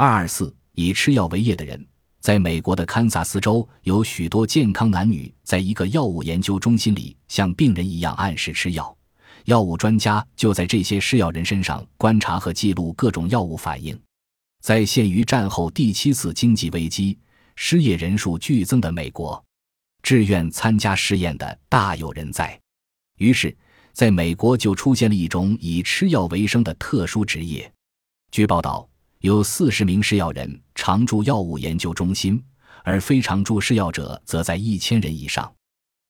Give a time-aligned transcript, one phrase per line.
[0.00, 1.84] 二二四以吃药为业的人，
[2.20, 8.96] 在美国的堪萨斯州有许多健康男女，在一个药物研究中心里像病人一样按时吃药。
[9.46, 14.00] 药物专家就在这些试药人身上观察和记录各种药物反应。
[14.62, 17.18] 在陷于战后第七次经济危机、
[17.56, 19.44] 失业人数剧增的美国，
[20.04, 22.56] 志愿参加试验的大有人在。
[23.16, 23.52] 于是，
[23.92, 27.68] 在美国就出现了一种以吃药为生的特殊职业。
[28.30, 28.88] 据报道，
[29.20, 32.40] 有四十名试药人常驻药物研究中心，
[32.84, 35.52] 而非常驻试药者则在一千人以上。